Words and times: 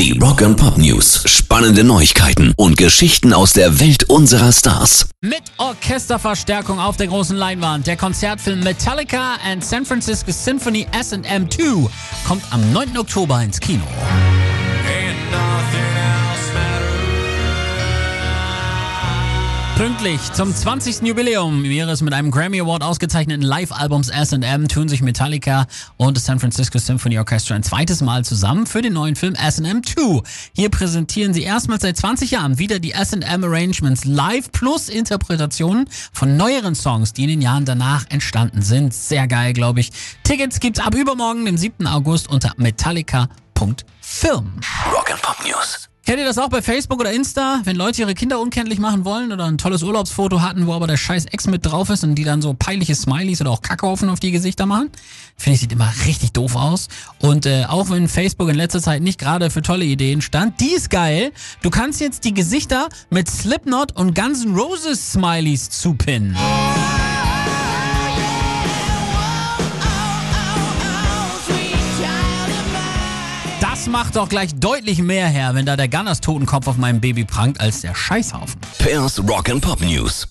Die 0.00 0.18
Rock 0.18 0.40
and 0.40 0.56
Pop 0.56 0.78
News. 0.78 1.22
Spannende 1.26 1.84
Neuigkeiten 1.84 2.54
und 2.56 2.78
Geschichten 2.78 3.34
aus 3.34 3.52
der 3.52 3.80
Welt 3.80 4.04
unserer 4.04 4.50
Stars. 4.50 5.10
Mit 5.20 5.42
Orchesterverstärkung 5.58 6.80
auf 6.80 6.96
der 6.96 7.08
großen 7.08 7.36
Leinwand. 7.36 7.86
Der 7.86 7.98
Konzertfilm 7.98 8.60
Metallica 8.60 9.34
and 9.44 9.62
San 9.62 9.84
Francisco 9.84 10.32
Symphony 10.32 10.86
SM 10.98 11.22
2 11.22 11.90
kommt 12.26 12.42
am 12.50 12.72
9. 12.72 12.96
Oktober 12.96 13.42
ins 13.42 13.60
Kino. 13.60 13.82
Pünktlich 19.80 20.20
zum 20.34 20.54
20. 20.54 21.08
Jubiläum 21.08 21.64
ihres 21.64 22.02
mit 22.02 22.12
einem 22.12 22.30
Grammy 22.30 22.60
Award 22.60 22.82
ausgezeichneten 22.82 23.40
Live-Albums 23.40 24.08
SM 24.08 24.68
tun 24.68 24.90
sich 24.90 25.00
Metallica 25.00 25.66
und 25.96 26.18
das 26.18 26.26
San 26.26 26.38
Francisco 26.38 26.78
Symphony 26.78 27.18
Orchestra 27.18 27.54
ein 27.54 27.62
zweites 27.62 28.02
Mal 28.02 28.22
zusammen 28.22 28.66
für 28.66 28.82
den 28.82 28.92
neuen 28.92 29.16
Film 29.16 29.34
SM 29.36 29.80
2. 29.82 30.20
Hier 30.54 30.68
präsentieren 30.68 31.32
sie 31.32 31.44
erstmals 31.44 31.80
seit 31.80 31.96
20 31.96 32.30
Jahren 32.30 32.58
wieder 32.58 32.78
die 32.78 32.90
SM 32.90 33.22
Arrangements 33.22 34.04
live 34.04 34.52
plus 34.52 34.90
Interpretationen 34.90 35.88
von 36.12 36.36
neueren 36.36 36.74
Songs, 36.74 37.14
die 37.14 37.22
in 37.22 37.30
den 37.30 37.40
Jahren 37.40 37.64
danach 37.64 38.04
entstanden 38.10 38.60
sind. 38.60 38.92
Sehr 38.92 39.26
geil, 39.28 39.54
glaube 39.54 39.80
ich. 39.80 39.92
Tickets 40.24 40.60
gibt's 40.60 40.78
ab 40.78 40.94
übermorgen, 40.94 41.46
dem 41.46 41.56
7. 41.56 41.86
August 41.86 42.28
unter 42.28 42.52
metallica.film. 42.58 43.30
Rock 44.92 45.10
and 45.10 45.22
Pop 45.22 45.38
News. 45.42 45.88
Kennt 46.10 46.18
ihr 46.18 46.26
das 46.26 46.38
auch 46.38 46.48
bei 46.48 46.60
Facebook 46.60 46.98
oder 46.98 47.12
Insta, 47.12 47.60
wenn 47.62 47.76
Leute 47.76 48.02
ihre 48.02 48.14
Kinder 48.14 48.40
unkenntlich 48.40 48.80
machen 48.80 49.04
wollen 49.04 49.30
oder 49.30 49.44
ein 49.44 49.58
tolles 49.58 49.84
Urlaubsfoto 49.84 50.40
hatten, 50.40 50.66
wo 50.66 50.72
aber 50.72 50.88
der 50.88 50.96
scheiß 50.96 51.26
Ex 51.26 51.46
mit 51.46 51.64
drauf 51.64 51.88
ist 51.88 52.02
und 52.02 52.16
die 52.16 52.24
dann 52.24 52.42
so 52.42 52.52
peinliche 52.52 52.96
Smileys 52.96 53.40
oder 53.40 53.50
auch 53.50 53.62
Kackhaufen 53.62 54.08
auf 54.08 54.18
die 54.18 54.32
Gesichter 54.32 54.66
machen? 54.66 54.90
Finde 55.36 55.54
ich, 55.54 55.60
sieht 55.60 55.70
immer 55.70 55.88
richtig 56.06 56.32
doof 56.32 56.56
aus. 56.56 56.88
Und 57.20 57.46
äh, 57.46 57.64
auch 57.68 57.90
wenn 57.90 58.08
Facebook 58.08 58.48
in 58.48 58.56
letzter 58.56 58.82
Zeit 58.82 59.02
nicht 59.02 59.20
gerade 59.20 59.50
für 59.50 59.62
tolle 59.62 59.84
Ideen 59.84 60.20
stand, 60.20 60.60
die 60.60 60.72
ist 60.72 60.90
geil. 60.90 61.30
Du 61.62 61.70
kannst 61.70 62.00
jetzt 62.00 62.24
die 62.24 62.34
Gesichter 62.34 62.88
mit 63.10 63.30
Slipknot 63.30 63.92
und 63.96 64.12
Guns 64.16 64.44
N' 64.44 64.56
Roses 64.56 65.12
Smileys 65.12 65.70
zupinnen. 65.70 66.36
Das 73.80 73.88
macht 73.88 74.16
doch 74.16 74.28
gleich 74.28 74.54
deutlich 74.56 75.00
mehr 75.00 75.26
her, 75.26 75.54
wenn 75.54 75.64
da 75.64 75.74
der 75.74 75.88
Gunners 75.88 76.20
Totenkopf 76.20 76.66
auf 76.66 76.76
meinem 76.76 77.00
Baby 77.00 77.24
prangt, 77.24 77.62
als 77.62 77.80
der 77.80 77.94
Scheißhaufen. 77.94 78.60
Pairs 78.78 79.18
Rock 79.26 79.48
and 79.48 79.62
Pop 79.62 79.80
News. 79.80 80.28